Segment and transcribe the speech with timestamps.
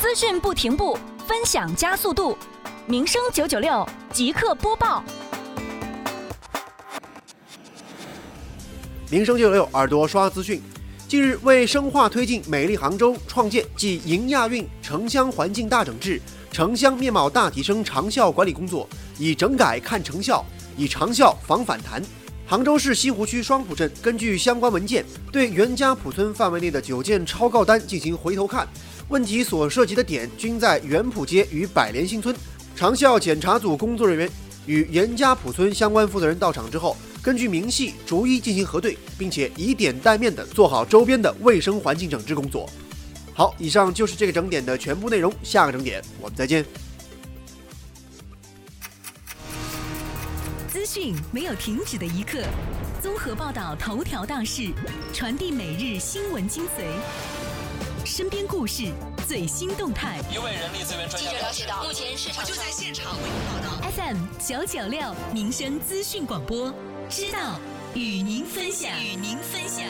[0.00, 2.36] 资讯不停步，分享加速度。
[2.86, 5.02] 民生九九六即刻播报。
[9.10, 10.62] 民生九九六耳朵刷资讯。
[11.08, 16.20] 近日，为深化推进美丽杭州创建暨迎亚运城乡环境大整治、
[16.52, 18.86] 城乡面貌大提升长效管理工作，
[19.18, 20.44] 以整改看成效，
[20.76, 22.02] 以长效防反弹。
[22.48, 28.64] 杭州市西湖区双浦镇根据相关文件，对袁家浦村范围内的九件超告单进行回头看，
[29.08, 32.32] 问题所涉及的点均在袁浦街与百联新村。
[32.76, 34.30] 长效检查组工作人员
[34.64, 42.70] 与袁家浦村相关负责人到场之后，根据明细逐一进行核对，并且以点带面的做好周边的卫生环境整治工作。
[43.34, 46.64] 好，以上就是这个整点的全部内容，下个整点我们再见。
[50.76, 52.38] 资讯没有停止的一刻，
[53.02, 54.74] 综合报道头条大事，
[55.10, 56.84] 传递每日新闻精髓，
[58.04, 58.92] 身边故事
[59.26, 60.20] 最新动态。
[60.30, 63.90] 一位人力资源专家记者了解到，目前市场就在现场为您报道。
[63.90, 66.70] FM 九九六民生资讯广播，
[67.08, 67.58] 知道
[67.94, 69.86] 与您分享，与您分享。